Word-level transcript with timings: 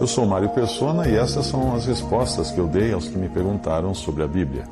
Eu 0.00 0.06
sou 0.06 0.24
Mário 0.24 0.48
Persona 0.48 1.06
e 1.06 1.14
essas 1.14 1.44
são 1.44 1.74
as 1.74 1.84
respostas 1.84 2.50
que 2.50 2.58
eu 2.58 2.66
dei 2.66 2.90
aos 2.90 3.06
que 3.06 3.18
me 3.18 3.28
perguntaram 3.28 3.92
sobre 3.92 4.22
a 4.22 4.26
Bíblia. 4.26 4.64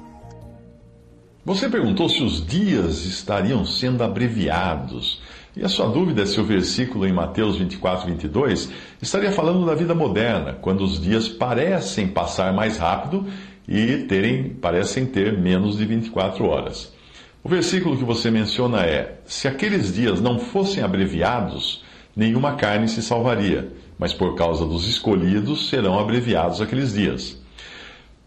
Você 1.45 1.69
perguntou 1.69 2.09
se 2.09 2.23
os 2.23 2.45
dias 2.47 3.05
estariam 3.05 3.63
sendo 3.63 4.03
abreviados. 4.03 5.21
E 5.55 5.63
a 5.63 5.69
sua 5.69 5.87
dúvida 5.87 6.23
é 6.23 6.27
se 6.27 6.41
o 6.41 6.45
versículo 6.45 7.07
em 7.07 7.13
Mateus 7.13 7.59
24, 7.59 8.07
22 8.07 8.71
estaria 9.03 9.31
falando 9.31 9.67
da 9.67 9.75
vida 9.75 9.95
moderna, 9.95 10.55
quando 10.55 10.83
os 10.83 10.99
dias 10.99 11.29
parecem 11.29 12.09
passar 12.09 12.55
mais 12.55 12.79
rápido 12.79 13.27
e 13.69 14.05
terem, 14.09 14.49
parecem 14.49 15.05
ter 15.05 15.39
menos 15.39 15.77
de 15.77 15.85
24 15.85 16.47
horas. 16.47 16.91
O 17.45 17.51
versículo 17.51 17.99
que 17.99 18.05
você 18.05 18.31
menciona 18.31 18.81
é: 18.81 19.19
Se 19.27 19.47
aqueles 19.47 19.93
dias 19.93 20.23
não 20.23 20.39
fossem 20.39 20.83
abreviados, 20.83 21.85
nenhuma 22.17 22.55
carne 22.55 22.89
se 22.89 23.03
salvaria 23.03 23.71
mas 23.99 24.15
por 24.15 24.35
causa 24.35 24.65
dos 24.65 24.89
escolhidos 24.89 25.69
serão 25.69 25.99
abreviados 25.99 26.61
aqueles 26.61 26.93
dias. 26.95 27.41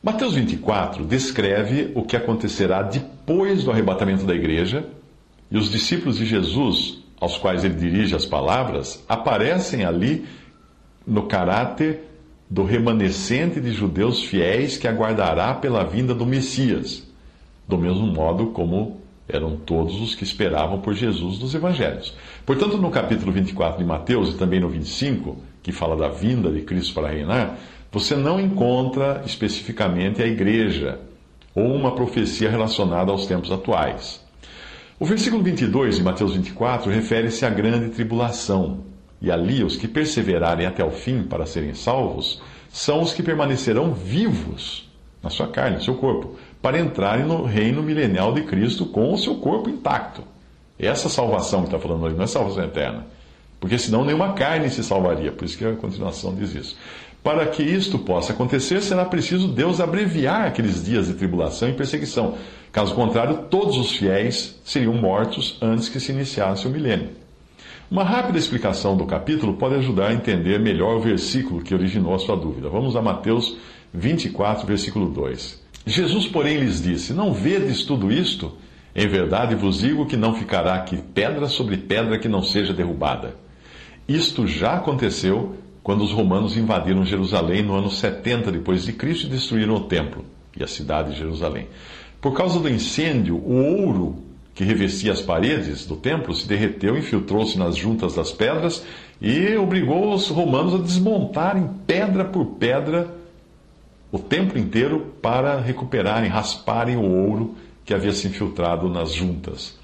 Mateus 0.04 0.34
24 0.34 1.06
descreve 1.06 1.92
o 1.96 2.04
que 2.04 2.18
acontecerá 2.18 2.82
depois 2.82 3.64
do 3.64 3.72
arrebatamento 3.72 4.26
da 4.26 4.36
igreja, 4.36 4.86
e 5.50 5.58
os 5.58 5.70
discípulos 5.70 6.18
de 6.18 6.26
Jesus, 6.26 7.04
aos 7.20 7.38
quais 7.38 7.64
ele 7.64 7.76
dirige 7.76 8.16
as 8.16 8.26
palavras, 8.26 9.04
aparecem 9.08 9.86
ali 9.86 10.26
no 11.06 11.24
caráter 11.24 12.08
do 12.50 12.64
remanescente 12.64 13.62
de 13.62 13.72
judeus 13.72 14.24
fiéis 14.24 14.78
que 14.78 14.88
aguardará 14.88 15.54
pela 15.54 15.84
vinda 15.84 16.14
do 16.14 16.26
Messias, 16.26 17.08
do 17.68 17.78
mesmo 17.78 18.08
modo 18.08 18.48
como 18.48 19.00
eram 19.28 19.56
todos 19.56 20.02
os 20.02 20.16
que 20.16 20.24
esperavam 20.24 20.82
por 20.82 20.94
Jesus 20.94 21.38
dos 21.38 21.56
evangelhos. 21.56 22.14
Portanto, 22.46 22.78
no 22.78 22.90
capítulo 22.90 23.32
24 23.32 23.78
de 23.78 23.86
Mateus 23.86 24.34
e 24.34 24.38
também 24.38 24.60
no 24.60 24.68
25, 24.68 25.38
que 25.62 25.72
fala 25.72 25.96
da 25.96 26.08
vinda 26.08 26.52
de 26.52 26.62
Cristo 26.62 26.94
para 26.94 27.10
reinar, 27.10 27.58
você 27.92 28.16
não 28.16 28.40
encontra 28.40 29.22
especificamente 29.26 30.22
a 30.22 30.28
igreja 30.28 31.00
ou 31.54 31.74
uma 31.76 31.94
profecia 31.94 32.50
relacionada 32.50 33.12
aos 33.12 33.26
tempos 33.26 33.52
atuais. 33.52 34.22
O 35.00 35.06
versículo 35.06 35.44
22 35.44 35.98
de 35.98 36.04
Mateus 36.04 36.34
24 36.34 36.92
refere-se 36.92 37.46
à 37.46 37.50
grande 37.50 37.90
tribulação, 37.90 38.86
e 39.22 39.32
ali 39.32 39.64
os 39.64 39.76
que 39.76 39.88
perseverarem 39.88 40.66
até 40.66 40.84
o 40.84 40.92
fim 40.92 41.24
para 41.24 41.46
serem 41.46 41.74
salvos 41.74 42.42
são 42.70 43.02
os 43.02 43.14
que 43.14 43.22
permanecerão 43.22 43.94
vivos 43.94 44.90
na 45.22 45.30
sua 45.30 45.48
carne, 45.48 45.78
no 45.78 45.84
seu 45.84 45.96
corpo, 45.96 46.36
para 46.62 46.80
entrarem 46.80 47.26
no 47.26 47.44
reino 47.44 47.84
milenial 47.84 48.34
de 48.34 48.44
Cristo 48.44 48.86
com 48.86 49.12
o 49.14 49.18
seu 49.18 49.36
corpo 49.36 49.70
intacto. 49.70 50.24
Essa 50.80 51.10
salvação 51.10 51.62
que 51.62 51.68
está 51.68 51.80
falando 51.80 52.06
ali 52.06 52.16
não 52.16 52.24
é 52.24 52.28
salvação 52.28 52.64
eterna. 52.64 53.06
Porque 53.62 53.78
senão 53.78 54.04
nenhuma 54.04 54.34
carne 54.34 54.72
se 54.72 54.84
salvaria. 54.84 55.32
Por 55.32 55.46
isso 55.46 55.56
que 55.56 55.64
a 55.64 55.76
continuação 55.76 56.34
diz 56.34 56.56
isso. 56.56 56.76
Para 57.24 57.46
que 57.46 57.62
isto 57.62 58.00
possa 58.00 58.34
acontecer, 58.34 58.82
será 58.82 59.06
preciso 59.06 59.48
Deus 59.48 59.80
abreviar 59.80 60.48
aqueles 60.48 60.84
dias 60.84 61.06
de 61.06 61.14
tribulação 61.14 61.70
e 61.70 61.74
perseguição. 61.74 62.34
Caso 62.72 62.96
contrário, 62.96 63.46
todos 63.52 63.78
os 63.78 63.92
fiéis 63.92 64.60
seriam 64.66 64.96
mortos 64.96 65.60
antes 65.62 65.88
que 65.88 66.00
se 66.00 66.12
iniciasse 66.12 66.66
o 66.66 66.72
milênio. 66.72 67.10
Uma 67.92 68.04
rápida 68.04 68.40
explicação 68.40 68.98
do 68.98 69.06
capítulo 69.06 69.54
pode 69.54 69.76
ajudar 69.76 70.08
a 70.08 70.14
entender 70.14 70.60
melhor 70.60 70.96
o 70.96 71.02
versículo 71.02 71.62
que 71.62 71.76
originou 71.76 72.16
a 72.16 72.20
sua 72.20 72.36
dúvida. 72.36 72.68
Vamos 72.68 72.96
a 72.96 73.02
Mateus 73.02 73.56
24, 73.94 74.66
versículo 74.66 75.08
2. 75.08 75.62
Jesus, 75.86 76.26
porém, 76.26 76.58
lhes 76.58 76.82
disse: 76.82 77.14
Não 77.14 77.32
vedes 77.32 77.84
tudo 77.84 78.12
isto? 78.12 78.54
Em 78.96 79.08
verdade 79.08 79.54
vos 79.54 79.80
digo 79.80 80.08
que 80.08 80.18
não 80.18 80.34
ficará 80.34 80.74
aqui 80.74 80.98
pedra 81.14 81.48
sobre 81.48 81.78
pedra 81.78 82.18
que 82.18 82.28
não 82.28 82.42
seja 82.42 82.74
derrubada. 82.74 83.36
Isto 84.14 84.46
já 84.46 84.74
aconteceu 84.74 85.56
quando 85.82 86.04
os 86.04 86.12
romanos 86.12 86.58
invadiram 86.58 87.06
Jerusalém 87.06 87.64
no 87.64 87.74
ano 87.74 87.90
70 87.90 88.52
depois 88.52 88.84
de 88.84 88.92
Cristo 88.92 89.26
e 89.26 89.30
destruíram 89.30 89.76
o 89.76 89.86
templo 89.86 90.26
e 90.58 90.62
a 90.62 90.68
cidade 90.68 91.14
de 91.14 91.20
Jerusalém. 91.20 91.68
Por 92.20 92.34
causa 92.34 92.60
do 92.60 92.70
incêndio, 92.70 93.38
o 93.38 93.80
ouro 93.80 94.18
que 94.54 94.66
revestia 94.66 95.14
as 95.14 95.22
paredes 95.22 95.86
do 95.86 95.96
templo 95.96 96.36
se 96.36 96.46
derreteu, 96.46 96.98
infiltrou-se 96.98 97.58
nas 97.58 97.78
juntas 97.78 98.16
das 98.16 98.34
pedras 98.34 98.86
e 99.22 99.56
obrigou 99.56 100.14
os 100.14 100.28
romanos 100.28 100.76
a 100.76 100.78
desmontarem 100.80 101.70
pedra 101.88 102.26
por 102.26 102.46
pedra 102.58 103.16
o 104.12 104.20
templo 104.20 104.60
inteiro 104.60 105.14
para 105.22 105.58
recuperarem, 105.62 106.30
rasparem 106.30 106.98
o 106.98 107.10
ouro 107.10 107.56
que 107.86 107.94
havia 107.94 108.12
se 108.12 108.28
infiltrado 108.28 108.90
nas 108.90 109.14
juntas. 109.14 109.80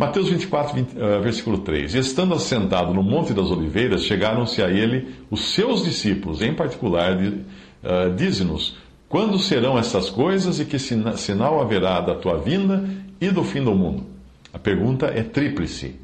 Mateus 0.00 0.30
24, 0.30 0.74
20, 0.74 0.92
uh, 0.96 1.20
versículo 1.20 1.58
3. 1.58 1.94
Estando 1.94 2.32
assentado 2.32 2.94
no 2.94 3.02
Monte 3.02 3.34
das 3.34 3.50
Oliveiras, 3.50 4.02
chegaram-se 4.02 4.62
a 4.62 4.70
ele 4.70 5.14
os 5.30 5.52
seus 5.52 5.84
discípulos, 5.84 6.40
em 6.40 6.54
particular, 6.54 7.18
uh, 7.18 8.14
dize-nos, 8.16 8.78
quando 9.10 9.38
serão 9.38 9.78
essas 9.78 10.08
coisas 10.08 10.58
e 10.58 10.64
que 10.64 10.78
sinal 10.78 11.60
haverá 11.60 12.00
da 12.00 12.14
tua 12.14 12.38
vinda 12.38 12.82
e 13.20 13.28
do 13.28 13.44
fim 13.44 13.62
do 13.62 13.74
mundo? 13.74 14.06
A 14.54 14.58
pergunta 14.58 15.04
é 15.04 15.22
tríplice. 15.22 15.96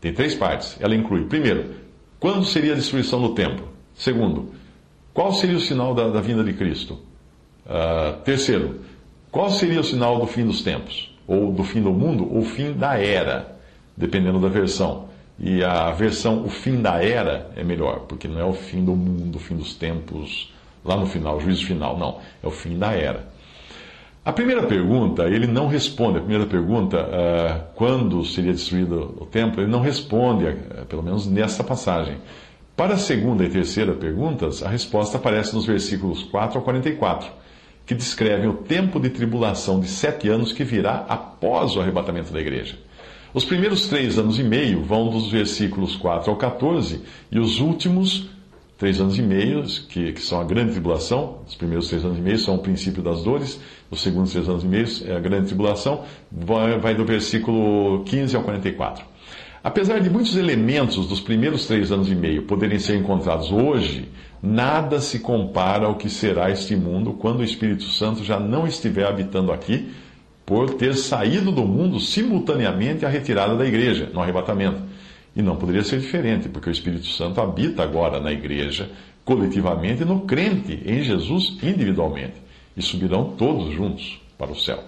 Tem 0.00 0.12
três 0.12 0.34
partes. 0.34 0.76
Ela 0.80 0.96
inclui, 0.96 1.26
primeiro, 1.26 1.66
quando 2.18 2.44
seria 2.44 2.72
a 2.72 2.76
destruição 2.76 3.22
do 3.22 3.32
templo? 3.32 3.68
Segundo, 3.94 4.50
qual 5.14 5.32
seria 5.32 5.56
o 5.56 5.60
sinal 5.60 5.94
da, 5.94 6.08
da 6.08 6.20
vinda 6.20 6.42
de 6.42 6.52
Cristo? 6.52 6.98
Uh, 7.64 8.20
terceiro, 8.24 8.80
qual 9.30 9.50
seria 9.50 9.78
o 9.78 9.84
sinal 9.84 10.18
do 10.18 10.26
fim 10.26 10.44
dos 10.44 10.62
tempos? 10.62 11.15
Ou 11.26 11.52
do 11.52 11.64
fim 11.64 11.82
do 11.82 11.92
mundo, 11.92 12.28
ou 12.32 12.42
fim 12.42 12.72
da 12.72 12.98
era, 12.98 13.56
dependendo 13.96 14.38
da 14.38 14.48
versão. 14.48 15.08
E 15.38 15.62
a 15.62 15.90
versão 15.90 16.44
o 16.44 16.48
fim 16.48 16.80
da 16.80 17.02
era 17.02 17.50
é 17.56 17.62
melhor, 17.62 18.00
porque 18.08 18.26
não 18.26 18.40
é 18.40 18.44
o 18.44 18.52
fim 18.52 18.84
do 18.84 18.94
mundo, 18.94 19.36
o 19.36 19.38
fim 19.38 19.56
dos 19.56 19.74
tempos, 19.74 20.52
lá 20.84 20.96
no 20.96 21.06
final, 21.06 21.36
o 21.36 21.40
juízo 21.40 21.66
final, 21.66 21.98
não. 21.98 22.18
É 22.42 22.46
o 22.46 22.50
fim 22.50 22.78
da 22.78 22.92
era. 22.92 23.26
A 24.24 24.32
primeira 24.32 24.64
pergunta, 24.64 25.24
ele 25.24 25.46
não 25.46 25.68
responde. 25.68 26.18
A 26.18 26.20
primeira 26.20 26.46
pergunta, 26.46 26.98
uh, 26.98 27.64
quando 27.76 28.24
seria 28.24 28.52
destruído 28.52 29.14
o 29.20 29.26
templo, 29.26 29.62
ele 29.62 29.70
não 29.70 29.80
responde, 29.80 30.46
uh, 30.46 30.84
pelo 30.88 31.02
menos 31.02 31.26
nessa 31.26 31.62
passagem. 31.62 32.16
Para 32.76 32.94
a 32.94 32.98
segunda 32.98 33.44
e 33.44 33.48
terceira 33.48 33.92
perguntas, 33.92 34.62
a 34.62 34.68
resposta 34.68 35.16
aparece 35.16 35.54
nos 35.54 35.64
versículos 35.64 36.24
4 36.24 36.58
a 36.58 36.62
44 36.62 37.30
que 37.86 37.94
descrevem 37.94 38.48
o 38.48 38.54
tempo 38.54 38.98
de 38.98 39.08
tribulação 39.08 39.78
de 39.78 39.88
sete 39.88 40.28
anos 40.28 40.52
que 40.52 40.64
virá 40.64 41.06
após 41.08 41.76
o 41.76 41.80
arrebatamento 41.80 42.32
da 42.32 42.40
igreja. 42.40 42.76
Os 43.32 43.44
primeiros 43.44 43.86
três 43.86 44.18
anos 44.18 44.38
e 44.38 44.42
meio 44.42 44.82
vão 44.82 45.08
dos 45.08 45.30
versículos 45.30 45.94
4 45.94 46.30
ao 46.30 46.36
14, 46.36 47.02
e 47.30 47.38
os 47.38 47.60
últimos 47.60 48.28
três 48.78 49.00
anos 49.00 49.18
e 49.18 49.22
meio, 49.22 49.62
que, 49.88 50.12
que 50.12 50.20
são 50.20 50.40
a 50.40 50.44
grande 50.44 50.72
tribulação, 50.72 51.38
os 51.46 51.54
primeiros 51.54 51.88
três 51.88 52.04
anos 52.04 52.18
e 52.18 52.20
meio 52.20 52.38
são 52.38 52.56
o 52.56 52.58
princípio 52.58 53.02
das 53.02 53.22
dores, 53.22 53.60
os 53.90 54.00
segundos 54.00 54.32
três 54.32 54.48
anos 54.48 54.64
e 54.64 54.66
meio 54.66 54.86
é 55.06 55.16
a 55.16 55.20
grande 55.20 55.46
tribulação, 55.46 56.04
vai, 56.30 56.78
vai 56.78 56.94
do 56.94 57.04
versículo 57.04 58.02
15 58.04 58.36
ao 58.36 58.42
44. 58.42 59.04
Apesar 59.62 59.98
de 60.00 60.08
muitos 60.08 60.36
elementos 60.36 61.06
dos 61.06 61.20
primeiros 61.20 61.66
três 61.66 61.90
anos 61.90 62.10
e 62.10 62.14
meio 62.14 62.42
poderem 62.42 62.78
ser 62.78 62.96
encontrados 62.96 63.50
hoje, 63.50 64.08
nada 64.46 65.00
se 65.00 65.18
compara 65.18 65.86
ao 65.86 65.96
que 65.96 66.08
será 66.08 66.50
este 66.50 66.76
mundo 66.76 67.12
quando 67.12 67.40
o 67.40 67.44
Espírito 67.44 67.84
Santo 67.84 68.22
já 68.22 68.38
não 68.38 68.66
estiver 68.66 69.06
habitando 69.06 69.52
aqui, 69.52 69.90
por 70.44 70.74
ter 70.74 70.94
saído 70.94 71.50
do 71.50 71.64
mundo 71.64 71.98
simultaneamente 71.98 73.04
à 73.04 73.08
retirada 73.08 73.56
da 73.56 73.66
igreja, 73.66 74.08
no 74.14 74.22
arrebatamento. 74.22 74.80
E 75.34 75.42
não 75.42 75.56
poderia 75.56 75.82
ser 75.82 75.98
diferente, 75.98 76.48
porque 76.48 76.70
o 76.70 76.72
Espírito 76.72 77.06
Santo 77.08 77.40
habita 77.40 77.82
agora 77.82 78.20
na 78.20 78.32
igreja, 78.32 78.88
coletivamente, 79.24 80.04
no 80.04 80.20
crente, 80.20 80.80
em 80.86 81.02
Jesus 81.02 81.58
individualmente. 81.62 82.34
E 82.76 82.80
subirão 82.80 83.34
todos 83.36 83.74
juntos 83.74 84.20
para 84.38 84.52
o 84.52 84.58
céu. 84.58 84.84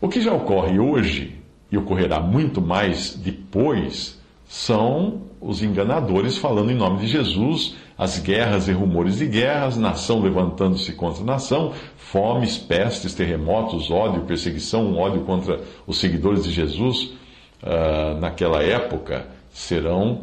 O 0.00 0.08
que 0.08 0.20
já 0.20 0.32
ocorre 0.32 0.80
hoje 0.80 1.36
e 1.70 1.78
ocorrerá 1.78 2.18
muito 2.18 2.60
mais 2.60 3.14
depois, 3.14 4.20
são 4.52 5.22
os 5.40 5.62
enganadores 5.62 6.36
falando 6.36 6.70
em 6.70 6.74
nome 6.74 6.98
de 6.98 7.06
Jesus, 7.06 7.74
as 7.96 8.18
guerras 8.18 8.68
e 8.68 8.72
rumores 8.72 9.16
de 9.16 9.26
guerras, 9.26 9.78
nação 9.78 10.20
levantando-se 10.20 10.92
contra 10.92 11.24
nação, 11.24 11.72
fomes, 11.96 12.58
pestes, 12.58 13.14
terremotos, 13.14 13.90
ódio, 13.90 14.24
perseguição, 14.24 14.94
ódio 14.94 15.22
contra 15.22 15.58
os 15.86 15.96
seguidores 15.98 16.44
de 16.44 16.50
Jesus 16.50 17.14
uh, 17.62 18.20
naquela 18.20 18.62
época 18.62 19.26
serão 19.50 20.20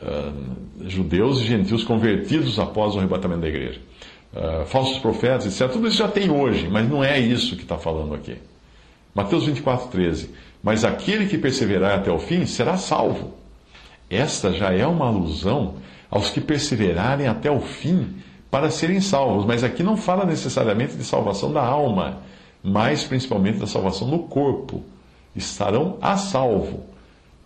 uh, 0.00 0.88
judeus 0.88 1.40
e 1.40 1.44
gentios 1.44 1.82
convertidos 1.82 2.60
após 2.60 2.94
o 2.94 2.98
arrebatamento 2.98 3.40
da 3.40 3.48
igreja. 3.48 3.80
Uh, 4.32 4.64
falsos 4.66 4.98
profetas, 5.00 5.46
etc. 5.46 5.72
Tudo 5.72 5.88
isso 5.88 5.96
já 5.96 6.06
tem 6.06 6.30
hoje, 6.30 6.68
mas 6.68 6.88
não 6.88 7.02
é 7.02 7.18
isso 7.18 7.56
que 7.56 7.62
está 7.62 7.76
falando 7.76 8.14
aqui. 8.14 8.36
Mateus 9.12 9.44
24, 9.44 9.88
13. 9.88 10.30
Mas 10.62 10.84
aquele 10.84 11.26
que 11.26 11.36
perseverar 11.36 11.98
até 11.98 12.12
o 12.12 12.20
fim 12.20 12.46
será 12.46 12.76
salvo. 12.76 13.41
Esta 14.12 14.52
já 14.52 14.70
é 14.72 14.86
uma 14.86 15.06
alusão 15.06 15.76
aos 16.10 16.28
que 16.28 16.40
perseverarem 16.40 17.26
até 17.26 17.50
o 17.50 17.60
fim 17.60 18.16
para 18.50 18.70
serem 18.70 19.00
salvos. 19.00 19.46
Mas 19.46 19.64
aqui 19.64 19.82
não 19.82 19.96
fala 19.96 20.26
necessariamente 20.26 20.94
de 20.94 21.02
salvação 21.02 21.50
da 21.50 21.62
alma, 21.62 22.18
mas 22.62 23.04
principalmente 23.04 23.58
da 23.58 23.66
salvação 23.66 24.10
do 24.10 24.18
corpo. 24.18 24.84
Estarão 25.34 25.96
a 26.02 26.18
salvo. 26.18 26.84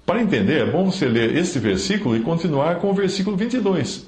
Para 0.04 0.20
entender, 0.20 0.66
é 0.66 0.70
bom 0.70 0.90
você 0.90 1.06
ler 1.06 1.36
este 1.36 1.60
versículo 1.60 2.16
e 2.16 2.20
continuar 2.20 2.80
com 2.80 2.90
o 2.90 2.94
versículo 2.94 3.36
22. 3.36 4.04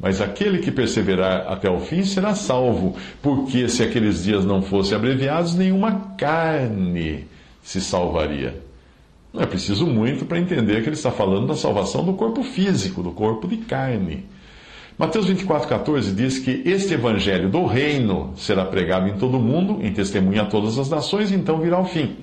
Mas 0.00 0.20
aquele 0.22 0.58
que 0.58 0.70
perseverar 0.70 1.46
até 1.52 1.68
o 1.68 1.80
fim 1.80 2.04
será 2.04 2.34
salvo, 2.34 2.96
porque 3.20 3.68
se 3.68 3.82
aqueles 3.82 4.24
dias 4.24 4.44
não 4.44 4.62
fossem 4.62 4.96
abreviados, 4.96 5.54
nenhuma 5.54 6.14
carne 6.16 7.26
se 7.62 7.80
salvaria. 7.80 8.67
Não 9.32 9.42
é 9.42 9.46
preciso 9.46 9.86
muito 9.86 10.24
para 10.24 10.38
entender 10.38 10.82
que 10.82 10.88
ele 10.88 10.96
está 10.96 11.10
falando 11.10 11.46
da 11.46 11.54
salvação 11.54 12.04
do 12.04 12.14
corpo 12.14 12.42
físico, 12.42 13.02
do 13.02 13.12
corpo 13.12 13.46
de 13.46 13.58
carne. 13.58 14.24
Mateus 14.98 15.30
24,14 15.30 16.14
diz 16.14 16.38
que 16.38 16.62
este 16.64 16.94
evangelho 16.94 17.48
do 17.48 17.64
reino 17.66 18.32
será 18.36 18.64
pregado 18.64 19.08
em 19.08 19.16
todo 19.16 19.36
o 19.36 19.40
mundo, 19.40 19.78
em 19.80 19.92
testemunha 19.92 20.42
a 20.42 20.46
todas 20.46 20.78
as 20.78 20.88
nações, 20.88 21.30
e 21.30 21.34
então 21.34 21.60
virá 21.60 21.78
o 21.78 21.84
fim. 21.84 22.16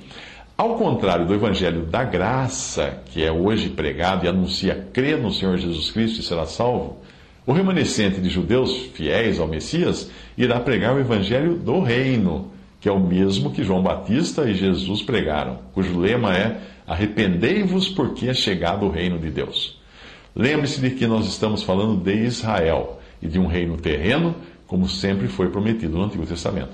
Ao 0.58 0.76
contrário 0.76 1.26
do 1.26 1.34
Evangelho 1.34 1.86
da 1.86 2.04
Graça, 2.06 3.02
que 3.08 3.22
é 3.22 3.30
hoje 3.30 3.70
pregado 3.70 4.26
e 4.26 4.30
anuncia 4.30 4.88
crer 4.94 5.18
no 5.18 5.32
Senhor 5.32 5.58
Jesus 5.58 5.92
Cristo 5.92 6.22
e 6.22 6.24
será 6.24 6.46
salvo, 6.46 6.98
o 7.46 7.52
remanescente 7.52 8.22
de 8.22 8.30
judeus 8.30 8.74
fiéis 8.94 9.40
ao 9.40 9.48
Messias 9.48 10.10
irá 10.38 10.60
pregar 10.60 10.96
o 10.96 11.00
Evangelho 11.00 11.56
do 11.56 11.82
Reino, 11.82 12.52
que 12.86 12.90
é 12.90 12.92
o 12.92 13.00
mesmo 13.00 13.50
que 13.50 13.64
João 13.64 13.82
Batista 13.82 14.48
e 14.48 14.54
Jesus 14.54 15.02
pregaram, 15.02 15.58
cujo 15.74 15.98
lema 15.98 16.38
é: 16.38 16.62
Arrependei-vos, 16.86 17.90
porque 17.90 18.30
é 18.30 18.34
chegado 18.36 18.86
o 18.86 18.92
reino 18.92 19.18
de 19.18 19.32
Deus. 19.32 19.82
Lembre-se 20.36 20.80
de 20.80 20.92
que 20.92 21.08
nós 21.08 21.26
estamos 21.26 21.64
falando 21.64 22.00
de 22.00 22.14
Israel 22.14 23.00
e 23.20 23.28
de 23.28 23.40
um 23.40 23.48
reino 23.48 23.76
terreno, 23.76 24.36
como 24.68 24.88
sempre 24.88 25.28
foi 25.28 25.50
prometido 25.50 25.98
no 25.98 26.04
Antigo 26.04 26.28
Testamento. 26.28 26.74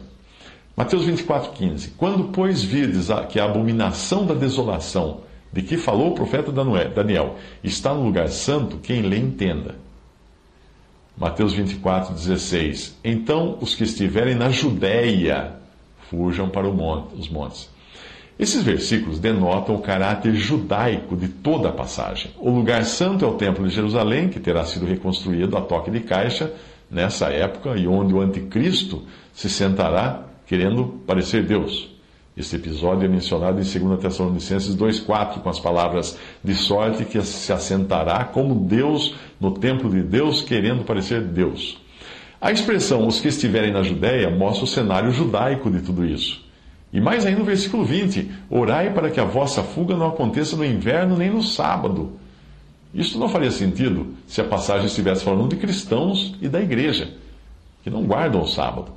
Mateus 0.75 1.05
24, 1.05 1.51
15. 1.53 1.91
Quando, 1.91 2.25
pois, 2.25 2.61
virdes 2.61 3.07
que 3.29 3.39
a 3.39 3.45
abominação 3.45 4.25
da 4.25 4.33
desolação, 4.33 5.21
de 5.53 5.61
que 5.61 5.77
falou 5.77 6.09
o 6.11 6.15
profeta 6.15 6.51
Daniel, 6.51 7.37
está 7.63 7.93
no 7.93 8.03
lugar 8.03 8.27
santo, 8.27 8.79
quem 8.79 9.01
lê 9.01 9.17
entenda. 9.17 9.75
Mateus 11.17 11.53
24, 11.53 12.13
16. 12.13 12.99
Então 13.01 13.57
os 13.61 13.73
que 13.73 13.85
estiverem 13.85 14.35
na 14.35 14.49
Judéia 14.49 15.60
fujam 16.11 16.49
para 16.49 16.67
os 16.67 17.29
montes. 17.29 17.69
Esses 18.37 18.63
versículos 18.63 19.17
denotam 19.17 19.75
o 19.75 19.81
caráter 19.81 20.35
judaico 20.35 21.15
de 21.15 21.29
toda 21.29 21.69
a 21.69 21.71
passagem. 21.71 22.31
O 22.37 22.49
lugar 22.49 22.83
santo 22.83 23.23
é 23.23 23.27
o 23.27 23.35
Templo 23.35 23.67
de 23.67 23.73
Jerusalém, 23.73 24.27
que 24.27 24.39
terá 24.39 24.65
sido 24.65 24.85
reconstruído 24.85 25.57
a 25.57 25.61
toque 25.61 25.89
de 25.89 26.01
caixa 26.01 26.51
nessa 26.89 27.27
época 27.27 27.77
e 27.77 27.87
onde 27.87 28.13
o 28.13 28.19
anticristo 28.19 29.03
se 29.33 29.49
sentará 29.49 30.23
querendo 30.45 31.01
parecer 31.07 31.43
Deus. 31.43 31.89
Este 32.35 32.55
episódio 32.55 33.05
é 33.05 33.07
mencionado 33.07 33.61
em 33.61 33.79
2 33.79 33.99
Tessalonicenses 33.99 34.75
2,4, 34.75 35.41
com 35.41 35.49
as 35.49 35.59
palavras 35.59 36.17
de 36.43 36.55
sorte 36.55 37.05
que 37.05 37.21
se 37.21 37.53
assentará 37.53 38.23
como 38.25 38.55
Deus 38.55 39.15
no 39.39 39.51
templo 39.51 39.89
de 39.89 40.01
Deus, 40.01 40.41
querendo 40.41 40.83
parecer 40.83 41.21
Deus. 41.21 41.80
A 42.41 42.51
expressão 42.51 43.05
os 43.05 43.21
que 43.21 43.27
estiverem 43.27 43.71
na 43.71 43.83
Judéia 43.83 44.31
mostra 44.31 44.63
o 44.63 44.67
cenário 44.67 45.11
judaico 45.11 45.69
de 45.69 45.79
tudo 45.79 46.03
isso. 46.03 46.43
E 46.91 46.99
mais 46.99 47.23
ainda 47.23 47.37
no 47.37 47.45
versículo 47.45 47.85
20: 47.85 48.31
Orai 48.49 48.91
para 48.91 49.11
que 49.11 49.19
a 49.19 49.23
vossa 49.23 49.61
fuga 49.61 49.95
não 49.95 50.07
aconteça 50.07 50.57
no 50.57 50.65
inverno 50.65 51.15
nem 51.15 51.29
no 51.29 51.43
sábado. 51.43 52.13
Isso 52.91 53.19
não 53.19 53.29
faria 53.29 53.51
sentido 53.51 54.15
se 54.27 54.41
a 54.41 54.43
passagem 54.43 54.87
estivesse 54.87 55.23
falando 55.23 55.49
de 55.49 55.55
cristãos 55.55 56.35
e 56.41 56.49
da 56.49 56.59
igreja, 56.59 57.13
que 57.83 57.91
não 57.91 58.03
guardam 58.03 58.41
o 58.41 58.47
sábado. 58.47 58.91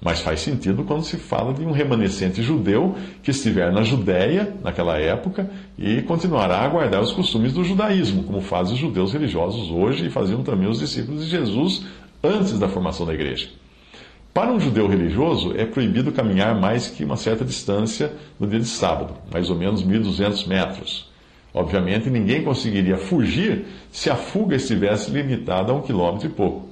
Mas 0.00 0.20
faz 0.20 0.40
sentido 0.40 0.84
quando 0.84 1.02
se 1.02 1.16
fala 1.16 1.52
de 1.52 1.64
um 1.64 1.72
remanescente 1.72 2.42
judeu 2.42 2.94
que 3.22 3.30
estiver 3.30 3.72
na 3.72 3.82
Judéia, 3.82 4.54
naquela 4.62 4.98
época, 4.98 5.50
e 5.78 6.02
continuará 6.02 6.58
a 6.58 6.68
guardar 6.68 7.00
os 7.00 7.10
costumes 7.10 7.54
do 7.54 7.64
judaísmo, 7.64 8.22
como 8.22 8.40
fazem 8.40 8.74
os 8.74 8.80
judeus 8.80 9.12
religiosos 9.12 9.70
hoje 9.70 10.06
e 10.06 10.10
faziam 10.10 10.42
também 10.42 10.68
os 10.68 10.78
discípulos 10.78 11.24
de 11.24 11.30
Jesus 11.30 11.84
antes 12.24 12.58
da 12.58 12.68
formação 12.68 13.06
da 13.06 13.14
igreja. 13.14 13.48
Para 14.32 14.52
um 14.52 14.58
judeu 14.58 14.88
religioso, 14.88 15.54
é 15.56 15.64
proibido 15.64 16.10
caminhar 16.10 16.58
mais 16.58 16.88
que 16.88 17.04
uma 17.04 17.16
certa 17.16 17.44
distância 17.44 18.12
no 18.38 18.46
dia 18.48 18.58
de 18.58 18.66
sábado, 18.66 19.14
mais 19.32 19.48
ou 19.48 19.56
menos 19.56 19.84
1.200 19.84 20.46
metros. 20.48 21.08
Obviamente, 21.54 22.10
ninguém 22.10 22.42
conseguiria 22.42 22.96
fugir 22.96 23.66
se 23.92 24.10
a 24.10 24.16
fuga 24.16 24.56
estivesse 24.56 25.12
limitada 25.12 25.70
a 25.70 25.74
um 25.76 25.82
quilômetro 25.82 26.26
e 26.26 26.30
pouco. 26.30 26.68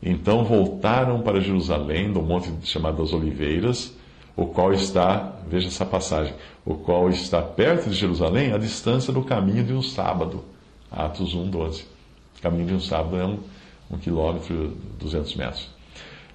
Então 0.00 0.44
voltaram 0.44 1.20
para 1.22 1.40
Jerusalém, 1.40 2.12
do 2.12 2.22
monte 2.22 2.52
chamado 2.62 3.02
das 3.02 3.12
Oliveiras, 3.12 3.92
o 4.36 4.46
qual 4.46 4.72
está, 4.72 5.36
veja 5.48 5.68
essa 5.68 5.86
passagem, 5.86 6.34
o 6.64 6.74
qual 6.74 7.08
está 7.08 7.42
perto 7.42 7.88
de 7.88 7.96
Jerusalém, 7.96 8.52
a 8.52 8.58
distância 8.58 9.12
do 9.12 9.22
caminho 9.22 9.64
de 9.64 9.72
um 9.72 9.82
sábado. 9.82 10.44
Atos 10.92 11.34
1, 11.34 11.50
12. 11.50 11.86
O 12.38 12.42
caminho 12.42 12.66
de 12.66 12.74
um 12.74 12.80
sábado 12.80 13.16
é 13.16 13.24
um, 13.24 13.38
um 13.90 13.98
quilômetro, 13.98 14.72
200 14.98 15.34
metros. 15.36 15.68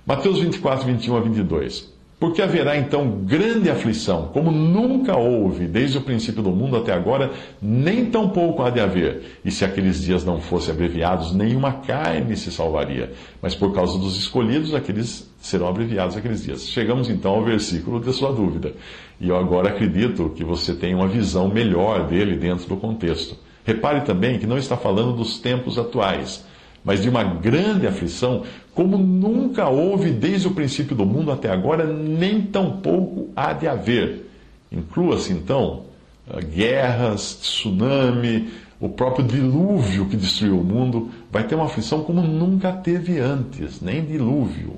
Mateus 0.05 0.39
24, 0.39 0.85
21 0.85 1.17
a 1.17 1.19
22. 1.19 1.99
Porque 2.19 2.41
haverá 2.41 2.75
então 2.75 3.21
grande 3.23 3.69
aflição, 3.69 4.29
como 4.33 4.51
nunca 4.51 5.15
houve 5.15 5.65
desde 5.67 5.97
o 5.97 6.01
princípio 6.01 6.43
do 6.43 6.51
mundo 6.51 6.75
até 6.75 6.91
agora, 6.91 7.31
nem 7.61 8.07
tampouco 8.07 8.61
há 8.61 8.69
de 8.69 8.81
haver. 8.81 9.39
E 9.45 9.49
se 9.49 9.63
aqueles 9.63 10.01
dias 10.01 10.25
não 10.25 10.41
fossem 10.41 10.73
abreviados, 10.73 11.33
nenhuma 11.33 11.71
carne 11.71 12.35
se 12.35 12.51
salvaria. 12.51 13.13
Mas 13.41 13.55
por 13.55 13.73
causa 13.73 13.97
dos 13.97 14.17
escolhidos, 14.17 14.75
aqueles 14.75 15.31
serão 15.39 15.69
abreviados 15.69 16.17
aqueles 16.17 16.43
dias. 16.43 16.67
Chegamos 16.67 17.09
então 17.09 17.31
ao 17.31 17.43
versículo 17.45 18.01
da 18.01 18.11
sua 18.11 18.33
dúvida. 18.33 18.73
E 19.21 19.29
eu 19.29 19.37
agora 19.37 19.69
acredito 19.69 20.33
que 20.35 20.43
você 20.43 20.75
tem 20.75 20.93
uma 20.93 21.07
visão 21.07 21.47
melhor 21.47 22.05
dele 22.05 22.35
dentro 22.35 22.67
do 22.67 22.75
contexto. 22.75 23.37
Repare 23.63 24.01
também 24.01 24.39
que 24.39 24.47
não 24.47 24.57
está 24.57 24.75
falando 24.75 25.15
dos 25.15 25.39
tempos 25.39 25.79
atuais 25.79 26.43
mas 26.83 27.01
de 27.01 27.09
uma 27.09 27.23
grande 27.23 27.87
aflição, 27.87 28.43
como 28.73 28.97
nunca 28.97 29.67
houve 29.67 30.11
desde 30.11 30.47
o 30.47 30.51
princípio 30.51 30.95
do 30.95 31.05
mundo 31.05 31.31
até 31.31 31.51
agora, 31.51 31.85
nem 31.85 32.41
tampouco 32.41 33.29
há 33.35 33.53
de 33.53 33.67
haver. 33.67 34.29
Inclua-se 34.71 35.33
então 35.33 35.89
guerras, 36.37 37.35
tsunami, 37.41 38.49
o 38.79 38.87
próprio 38.87 39.25
dilúvio 39.25 40.05
que 40.05 40.15
destruiu 40.15 40.59
o 40.59 40.63
mundo, 40.63 41.09
vai 41.31 41.43
ter 41.43 41.55
uma 41.55 41.65
aflição 41.65 42.03
como 42.03 42.21
nunca 42.21 42.71
teve 42.71 43.19
antes, 43.19 43.81
nem 43.81 44.05
dilúvio. 44.05 44.75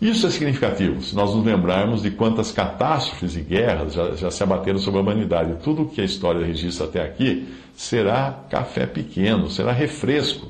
Isso 0.00 0.26
é 0.26 0.30
significativo, 0.30 1.00
se 1.00 1.14
nós 1.14 1.34
nos 1.34 1.44
lembrarmos 1.44 2.02
de 2.02 2.10
quantas 2.10 2.50
catástrofes 2.50 3.36
e 3.36 3.40
guerras 3.40 3.94
já, 3.94 4.14
já 4.16 4.30
se 4.30 4.42
abateram 4.42 4.78
sobre 4.78 4.98
a 4.98 5.02
humanidade. 5.02 5.62
Tudo 5.62 5.82
o 5.82 5.88
que 5.88 6.00
a 6.00 6.04
história 6.04 6.44
registra 6.44 6.86
até 6.86 7.02
aqui 7.02 7.48
será 7.74 8.40
café 8.50 8.86
pequeno, 8.86 9.48
será 9.48 9.72
refresco, 9.72 10.48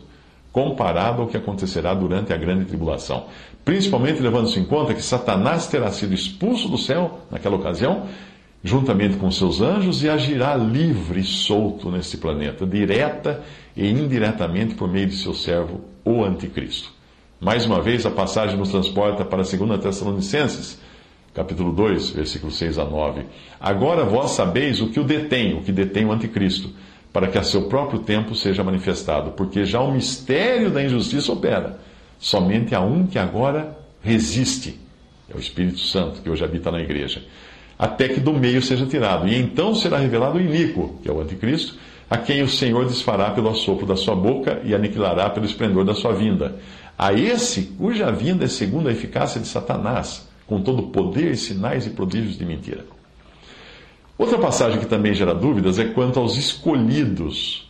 comparado 0.51 1.23
ao 1.23 1.29
que 1.29 1.37
acontecerá 1.37 1.95
durante 1.95 2.33
a 2.33 2.37
grande 2.37 2.65
tribulação. 2.65 3.27
Principalmente 3.65 4.21
levando-se 4.21 4.59
em 4.59 4.65
conta 4.65 4.95
que 4.95 5.03
Satanás 5.03 5.67
terá 5.67 5.91
sido 5.91 6.15
expulso 6.15 6.69
do 6.69 6.79
céu 6.79 7.21
naquela 7.31 7.57
ocasião, 7.57 8.07
juntamente 8.63 9.17
com 9.19 9.31
seus 9.31 9.61
anjos, 9.61 10.03
e 10.03 10.09
agirá 10.09 10.57
livre 10.57 11.21
e 11.21 11.25
solto 11.25 11.91
nesse 11.91 12.17
planeta, 12.17 12.67
direta 12.67 13.43
e 13.77 13.89
indiretamente 13.89 14.75
por 14.75 14.89
meio 14.89 15.07
de 15.07 15.17
seu 15.17 15.35
servo, 15.35 15.83
o 16.05 16.25
Anticristo. 16.25 16.93
Mais 17.41 17.67
uma 17.67 17.81
vez, 17.81 18.07
a 18.07 18.11
passagem 18.11 18.57
nos 18.57 18.71
transporta 18.71 19.25
para 19.25 19.43
2 19.43 19.81
Tessalonicenses, 19.81 20.79
capítulo 21.35 21.73
2, 21.73 22.11
versículos 22.11 22.57
6 22.57 22.79
a 22.79 22.85
9. 22.85 23.27
Agora 23.61 24.05
vós 24.05 24.31
sabeis 24.31 24.81
o 24.81 24.89
que 24.89 25.01
o 25.01 25.05
detém, 25.05 25.55
o 25.55 25.63
que 25.63 25.73
detém 25.73 26.05
o 26.05 26.13
anticristo, 26.13 26.71
para 27.13 27.27
que 27.27 27.37
a 27.37 27.43
seu 27.43 27.63
próprio 27.63 28.01
tempo 28.01 28.35
seja 28.35 28.63
manifestado, 28.63 29.33
porque 29.33 29.65
já 29.65 29.81
o 29.81 29.93
mistério 29.93 30.71
da 30.71 30.83
injustiça 30.83 31.33
opera. 31.33 31.81
Somente 32.19 32.75
há 32.75 32.81
um 32.81 33.07
que 33.07 33.19
agora 33.19 33.77
resiste, 34.01 34.81
é 35.29 35.37
o 35.37 35.41
Espírito 35.41 35.81
Santo, 35.81 36.23
que 36.23 36.31
hoje 36.31 36.45
habita 36.45 36.71
na 36.71 36.81
igreja, 36.81 37.23
até 37.79 38.09
que 38.09 38.21
do 38.21 38.33
meio 38.33 38.63
seja 38.63 38.87
tirado. 38.87 39.27
E 39.29 39.37
então 39.37 39.75
será 39.75 39.99
revelado 39.99 40.39
o 40.39 40.41
iníquo, 40.41 40.99
que 41.03 41.11
é 41.11 41.13
o 41.13 41.21
anticristo, 41.21 41.77
a 42.09 42.17
quem 42.17 42.43
o 42.43 42.49
Senhor 42.49 42.87
desfará 42.87 43.31
pelo 43.31 43.49
assopro 43.49 43.87
da 43.87 43.97
sua 43.97 44.15
boca 44.15 44.61
e 44.65 44.75
aniquilará 44.75 45.29
pelo 45.31 45.47
esplendor 45.47 45.85
da 45.85 45.95
sua 45.95 46.13
vinda 46.13 46.57
a 46.99 47.13
esse 47.13 47.63
cuja 47.63 48.11
vinda 48.11 48.45
é 48.45 48.49
segundo 48.49 48.89
a 48.89 48.93
eficácia 48.93 49.41
de 49.41 49.47
Satanás, 49.47 50.29
com 50.47 50.61
todo 50.61 50.85
poder, 50.85 51.37
sinais 51.37 51.87
e 51.87 51.91
prodígios 51.91 52.39
de 52.39 52.45
mentira. 52.45 52.85
Outra 54.17 54.39
passagem 54.39 54.79
que 54.79 54.87
também 54.87 55.13
gera 55.13 55.35
dúvidas 55.35 55.79
é 55.79 55.87
quanto 55.87 56.21
aos 56.21 56.37
escolhidos, 56.37 57.69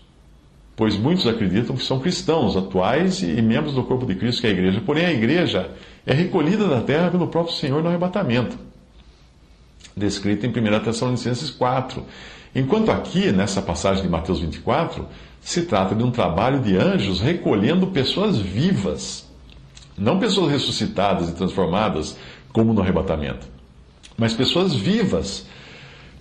pois 0.77 0.97
muitos 0.97 1.27
acreditam 1.27 1.75
que 1.75 1.83
são 1.83 2.01
cristãos 2.01 2.55
atuais 2.55 3.23
e 3.23 3.41
membros 3.41 3.75
do 3.75 3.85
corpo 3.85 4.05
de 4.05 4.15
Cristo, 4.15 4.43
que 4.43 4.47
é 4.47 4.51
a 4.51 4.53
igreja. 4.53 4.83
Porém, 4.85 5.07
a 5.07 5.13
igreja 5.13 5.71
é 6.05 6.13
recolhida 6.13 6.69
da 6.69 6.83
terra 6.83 7.11
pelo 7.11 7.29
próprio 7.29 7.55
Senhor 7.55 7.83
no 7.83 7.89
arrebatamento, 7.89 8.59
descrito 9.97 10.45
em 10.45 10.51
1 10.51 10.85
Tessalonicenses 10.85 11.51
4. 11.51 12.05
Enquanto 12.55 12.91
aqui, 12.91 13.33
nessa 13.33 13.63
passagem 13.63 14.03
de 14.03 14.09
Mateus 14.09 14.41
24, 14.41 15.07
se 15.45 15.63
trata 15.63 15.95
de 15.95 16.03
um 16.03 16.11
trabalho 16.11 16.61
de 16.61 16.75
anjos 16.75 17.21
recolhendo 17.21 17.89
pessoas 17.89 18.39
vivas, 18.39 19.29
não 19.97 20.19
pessoas 20.19 20.51
ressuscitadas 20.51 21.29
e 21.29 21.35
transformadas, 21.35 22.17
como 22.51 22.73
no 22.73 22.81
arrebatamento, 22.81 23.47
mas 24.17 24.33
pessoas 24.33 24.75
vivas 24.75 25.47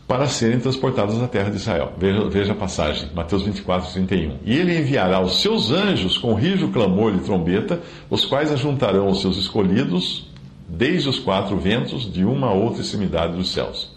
para 0.06 0.28
serem 0.28 0.60
transportadas 0.60 1.22
à 1.22 1.28
terra 1.28 1.50
de 1.50 1.56
Israel. 1.56 1.94
Veja, 1.98 2.30
veja, 2.30 2.52
a 2.52 2.56
passagem, 2.56 3.10
Mateus 3.16 3.44
24, 3.44 3.94
31. 3.94 4.40
E 4.44 4.58
ele 4.58 4.78
enviará 4.78 5.22
os 5.22 5.42
seus 5.42 5.72
anjos 5.72 6.18
com 6.18 6.34
rijo 6.34 6.68
clamor 6.68 7.14
de 7.14 7.20
trombeta, 7.20 7.82
os 8.10 8.26
quais 8.26 8.52
ajuntarão 8.52 9.08
os 9.08 9.22
seus 9.22 9.38
escolhidos 9.38 10.28
desde 10.68 11.08
os 11.08 11.20
quatro 11.20 11.58
ventos 11.58 12.12
de 12.12 12.26
uma 12.26 12.48
a 12.48 12.54
outra 12.54 12.82
extremidade 12.82 13.38
dos 13.38 13.54
céus. 13.54 13.93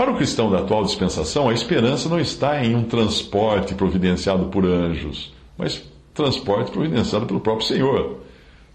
Para 0.00 0.12
o 0.12 0.16
cristão 0.16 0.50
da 0.50 0.60
atual 0.60 0.82
dispensação, 0.82 1.50
a 1.50 1.52
esperança 1.52 2.08
não 2.08 2.18
está 2.18 2.64
em 2.64 2.74
um 2.74 2.84
transporte 2.84 3.74
providenciado 3.74 4.46
por 4.46 4.64
anjos, 4.64 5.30
mas 5.58 5.82
transporte 6.14 6.70
providenciado 6.70 7.26
pelo 7.26 7.38
próprio 7.38 7.66
Senhor. 7.66 8.20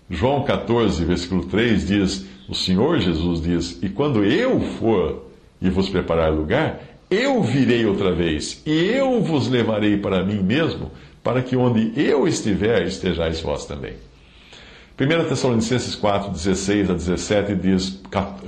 João 0.07 0.43
14, 0.43 1.03
versículo 1.03 1.43
3 1.45 1.87
diz: 1.87 2.25
O 2.47 2.53
Senhor 2.53 2.99
Jesus 2.99 3.41
diz: 3.41 3.79
E 3.81 3.89
quando 3.89 4.23
eu 4.23 4.61
for 4.77 5.25
e 5.59 5.67
vos 5.67 5.89
preparar 5.89 6.31
lugar, 6.31 6.79
eu 7.09 7.41
virei 7.41 7.87
outra 7.87 8.13
vez, 8.13 8.61
e 8.63 8.71
eu 8.71 9.19
vos 9.19 9.47
levarei 9.47 9.97
para 9.97 10.23
mim 10.23 10.43
mesmo, 10.43 10.91
para 11.23 11.41
que 11.41 11.57
onde 11.57 11.91
eu 11.99 12.27
estiver, 12.27 12.85
estejais 12.85 13.41
vós 13.41 13.65
também. 13.65 13.95
1 14.97 15.27
Tessalonicenses 15.27 15.93
4, 15.93 16.31
16 16.31 16.89
a 16.89 16.93
17 16.93 17.55
diz, 17.55 18.01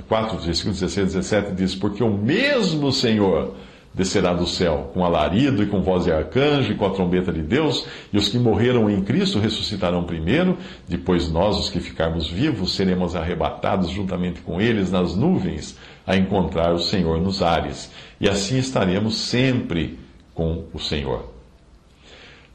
4, 0.08 0.38
versículo 0.38 0.72
16 0.72 0.98
a 0.98 1.18
17 1.20 1.52
diz, 1.52 1.74
porque 1.74 2.02
o 2.02 2.10
mesmo 2.10 2.90
Senhor 2.90 3.54
descerá 3.92 4.32
do 4.32 4.46
céu 4.46 4.90
com 4.94 5.04
alarido 5.04 5.62
e 5.62 5.66
com 5.66 5.82
voz 5.82 6.04
de 6.04 6.12
arcanjo 6.12 6.72
e 6.72 6.74
com 6.74 6.86
a 6.86 6.90
trombeta 6.90 7.30
de 7.30 7.42
Deus, 7.42 7.86
e 8.10 8.16
os 8.16 8.30
que 8.30 8.38
morreram 8.38 8.88
em 8.88 9.02
Cristo 9.02 9.38
ressuscitarão 9.38 10.04
primeiro, 10.04 10.56
depois 10.88 11.30
nós, 11.30 11.58
os 11.58 11.68
que 11.68 11.80
ficarmos 11.80 12.30
vivos, 12.30 12.74
seremos 12.74 13.14
arrebatados 13.14 13.90
juntamente 13.90 14.40
com 14.40 14.58
eles 14.58 14.90
nas 14.90 15.14
nuvens 15.14 15.76
a 16.06 16.16
encontrar 16.16 16.72
o 16.72 16.78
Senhor 16.78 17.20
nos 17.20 17.42
ares, 17.42 17.90
e 18.18 18.26
assim 18.26 18.56
estaremos 18.56 19.18
sempre 19.18 19.98
com 20.34 20.64
o 20.72 20.78
Senhor. 20.78 21.37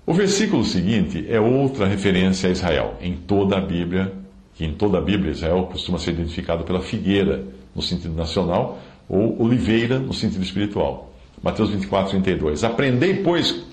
O 0.05 0.13
versículo 0.13 0.65
seguinte 0.65 1.25
é 1.29 1.39
outra 1.39 1.88
referência 1.88 2.50
a 2.50 2.51
Israel. 2.51 2.98
Em 3.00 3.15
toda 3.15 3.57
a 3.57 3.62
Bíblia, 3.62 4.12
que 4.53 4.65
em 4.65 4.74
toda 4.74 4.98
a 4.98 5.01
Bíblia 5.01 5.31
Israel 5.31 5.69
costuma 5.72 5.98
ser 5.98 6.12
identificado 6.12 6.65
pela 6.65 6.81
figueira, 6.81 7.45
no 7.74 7.81
sentido 7.81 8.13
nacional, 8.13 8.79
ou 9.07 9.41
oliveira, 9.41 10.00
no 10.00 10.13
sentido 10.13 10.43
espiritual. 10.43 11.13
Mateus 11.41 11.69
24, 11.69 12.10
32. 12.12 12.65
Aprendei, 12.65 13.24
pois, 13.24 13.63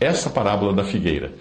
essa 0.00 0.30
parábola 0.30 0.72
da 0.72 0.84
figueira. 0.84 1.34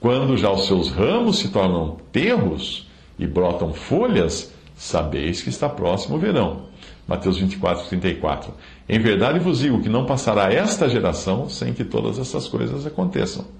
Quando 0.00 0.34
já 0.34 0.50
os 0.50 0.66
seus 0.66 0.88
ramos 0.88 1.38
se 1.38 1.48
tornam 1.48 1.98
terros 2.10 2.88
e 3.18 3.26
brotam 3.26 3.74
folhas, 3.74 4.50
sabeis 4.74 5.42
que 5.42 5.50
está 5.50 5.68
próximo 5.68 6.16
o 6.16 6.18
verão. 6.18 6.62
Mateus 7.06 7.36
24, 7.36 7.86
34. 7.86 8.54
Em 8.88 8.98
verdade 8.98 9.38
vos 9.38 9.58
digo 9.58 9.82
que 9.82 9.90
não 9.90 10.06
passará 10.06 10.50
esta 10.50 10.88
geração 10.88 11.50
sem 11.50 11.74
que 11.74 11.84
todas 11.84 12.18
essas 12.18 12.48
coisas 12.48 12.86
aconteçam. 12.86 13.59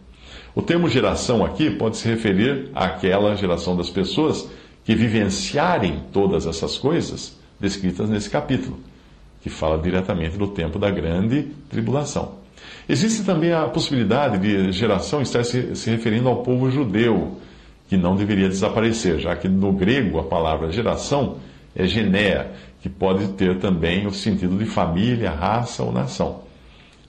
O 0.55 0.63
termo 0.63 0.89
geração 0.89 1.45
aqui 1.45 1.71
pode 1.71 1.97
se 1.97 2.09
referir 2.09 2.71
àquela 2.75 3.35
geração 3.37 3.77
das 3.77 3.89
pessoas 3.89 4.49
que 4.85 4.95
vivenciarem 4.95 6.03
todas 6.13 6.47
essas 6.47 6.77
coisas 6.77 7.39
descritas 7.61 8.09
nesse 8.09 8.29
capítulo, 8.29 8.79
que 9.43 9.49
fala 9.49 9.79
diretamente 9.79 10.37
do 10.37 10.49
tempo 10.49 10.79
da 10.79 10.91
grande 10.91 11.49
tribulação. 11.69 12.41
Existe 12.89 13.23
também 13.23 13.53
a 13.53 13.69
possibilidade 13.69 14.39
de 14.39 14.73
geração 14.73 15.23
estar 15.23 15.45
se, 15.45 15.73
referindo 15.89 16.29
ao 16.29 16.43
povo 16.43 16.71
judeu, 16.71 17.37
que 17.89 17.97
não 17.97 18.17
deveria 18.17 18.49
desaparecer, 18.49 19.19
já 19.19 19.37
que 19.37 19.49
no 19.49 19.73
grego 19.73 20.19
a 20.19 20.25
palavra 20.25 20.73
geração 20.73 21.37
é 21.75 21.87
genéa, 21.87 22.51
que 22.81 22.89
pode 22.89 23.29
ter 23.35 23.59
também 23.59 24.07
o 24.07 24.13
sentido 24.13 24.57
de 24.57 24.65
família, 24.65 25.31
raça 25.31 25.83
ou 25.83 25.93
nação. 25.93 26.43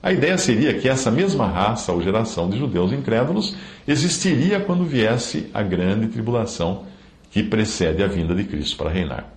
A 0.02 0.12
ideia 0.12 0.36
seria 0.36 0.74
que 0.74 0.88
essa 0.88 1.12
mesma 1.12 1.46
raça 1.46 1.92
ou 1.92 2.02
geração 2.02 2.50
de 2.50 2.58
judeus 2.58 2.92
incrédulos 2.92 3.54
existiria 3.86 4.58
quando 4.58 4.84
viesse 4.84 5.48
a 5.54 5.62
grande 5.62 6.08
tribulação 6.08 6.84
que 7.30 7.42
precede 7.42 8.02
a 8.02 8.08
vinda 8.08 8.34
de 8.34 8.42
Cristo 8.42 8.76
para 8.76 8.90
reinar. 8.90 9.32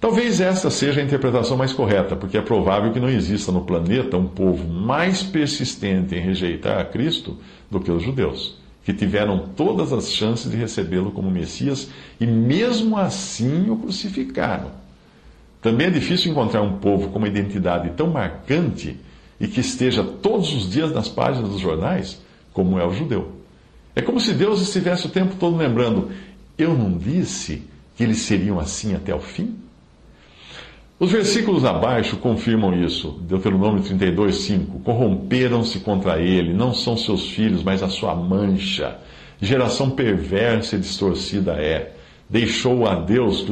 Talvez 0.00 0.40
essa 0.40 0.70
seja 0.70 1.00
a 1.00 1.04
interpretação 1.04 1.56
mais 1.56 1.72
correta, 1.72 2.16
porque 2.16 2.38
é 2.38 2.40
provável 2.40 2.90
que 2.90 2.98
não 2.98 3.08
exista 3.08 3.52
no 3.52 3.60
planeta 3.60 4.16
um 4.16 4.26
povo 4.26 4.66
mais 4.66 5.22
persistente 5.22 6.14
em 6.14 6.20
rejeitar 6.20 6.78
a 6.78 6.84
Cristo 6.84 7.36
do 7.70 7.78
que 7.78 7.90
os 7.90 8.02
judeus, 8.02 8.56
que 8.84 8.94
tiveram 8.94 9.50
todas 9.54 9.92
as 9.92 10.10
chances 10.10 10.50
de 10.50 10.56
recebê-lo 10.56 11.12
como 11.12 11.30
Messias 11.30 11.88
e 12.18 12.26
mesmo 12.26 12.96
assim 12.96 13.70
o 13.70 13.76
crucificaram. 13.76 14.72
Também 15.60 15.86
é 15.86 15.90
difícil 15.90 16.32
encontrar 16.32 16.62
um 16.62 16.78
povo 16.78 17.10
com 17.10 17.18
uma 17.18 17.28
identidade 17.28 17.90
tão 17.90 18.08
marcante 18.08 18.98
e 19.42 19.48
que 19.48 19.58
esteja 19.58 20.04
todos 20.04 20.54
os 20.54 20.70
dias 20.70 20.92
nas 20.92 21.08
páginas 21.08 21.50
dos 21.50 21.60
jornais, 21.60 22.22
como 22.52 22.78
é 22.78 22.86
o 22.86 22.92
judeu. 22.92 23.32
É 23.94 24.00
como 24.00 24.20
se 24.20 24.32
Deus 24.32 24.62
estivesse 24.62 25.06
o 25.06 25.10
tempo 25.10 25.34
todo 25.34 25.56
lembrando: 25.56 26.12
eu 26.56 26.72
não 26.72 26.96
disse 26.96 27.64
que 27.96 28.04
eles 28.04 28.18
seriam 28.18 28.60
assim 28.60 28.94
até 28.94 29.12
o 29.12 29.18
fim? 29.18 29.56
Os 30.98 31.10
versículos 31.10 31.64
abaixo 31.64 32.16
confirmam 32.18 32.72
isso. 32.80 33.20
Deuteronômio 33.22 33.82
32, 33.82 34.36
5. 34.36 34.78
Corromperam-se 34.78 35.80
contra 35.80 36.20
ele, 36.20 36.54
não 36.54 36.72
são 36.72 36.96
seus 36.96 37.28
filhos, 37.28 37.64
mas 37.64 37.82
a 37.82 37.88
sua 37.88 38.14
mancha. 38.14 38.98
Geração 39.40 39.90
perversa 39.90 40.76
e 40.76 40.78
distorcida 40.78 41.54
é 41.54 41.96
deixou 42.32 42.88
a 42.88 42.94
Deus 42.94 43.42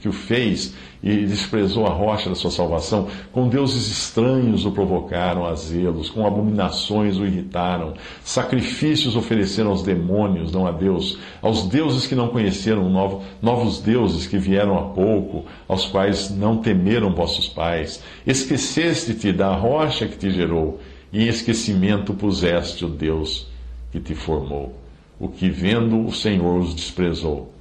que, 0.00 0.08
o 0.08 0.12
fez 0.12 0.72
e 1.02 1.26
desprezou 1.26 1.86
a 1.86 1.90
rocha 1.90 2.28
da 2.28 2.36
sua 2.36 2.52
salvação. 2.52 3.08
Com 3.32 3.48
deuses 3.48 3.88
estranhos 3.88 4.64
o 4.64 4.70
provocaram 4.70 5.44
a 5.44 5.54
zelos, 5.56 6.08
com 6.08 6.24
abominações 6.24 7.18
o 7.18 7.26
irritaram. 7.26 7.94
Sacrifícios 8.22 9.16
ofereceram 9.16 9.70
aos 9.70 9.82
demônios, 9.82 10.52
não 10.52 10.68
a 10.68 10.70
Deus. 10.70 11.18
Aos 11.42 11.66
deuses 11.66 12.06
que 12.06 12.14
não 12.14 12.28
conheceram, 12.28 12.88
novo, 12.88 13.24
novos 13.42 13.80
deuses 13.80 14.24
que 14.28 14.38
vieram 14.38 14.78
há 14.78 14.82
pouco, 14.82 15.44
aos 15.66 15.86
quais 15.86 16.30
não 16.30 16.58
temeram 16.58 17.12
vossos 17.12 17.48
pais. 17.48 18.00
Esqueceste-te 18.24 19.32
da 19.32 19.52
rocha 19.52 20.06
que 20.06 20.16
te 20.16 20.30
gerou, 20.30 20.78
e 21.12 21.24
em 21.24 21.28
esquecimento 21.28 22.14
puseste 22.14 22.84
o 22.84 22.88
Deus 22.88 23.48
que 23.90 23.98
te 23.98 24.14
formou. 24.14 24.78
O 25.18 25.28
que 25.28 25.50
vendo 25.50 26.06
o 26.06 26.12
Senhor 26.12 26.60
os 26.60 26.72
desprezou 26.72 27.57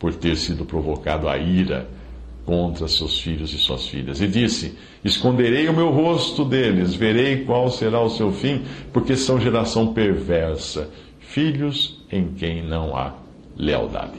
por 0.00 0.14
ter 0.14 0.34
sido 0.36 0.64
provocado 0.64 1.28
a 1.28 1.36
ira 1.36 1.86
contra 2.46 2.88
seus 2.88 3.20
filhos 3.20 3.52
e 3.52 3.58
suas 3.58 3.86
filhas. 3.86 4.20
E 4.20 4.26
disse: 4.26 4.76
Esconderei 5.04 5.68
o 5.68 5.76
meu 5.76 5.90
rosto 5.90 6.44
deles, 6.44 6.94
verei 6.94 7.44
qual 7.44 7.70
será 7.70 8.00
o 8.00 8.10
seu 8.10 8.32
fim, 8.32 8.62
porque 8.92 9.14
são 9.14 9.38
geração 9.38 9.92
perversa, 9.92 10.88
filhos 11.20 12.02
em 12.10 12.28
quem 12.32 12.66
não 12.66 12.96
há 12.96 13.14
lealdade. 13.56 14.18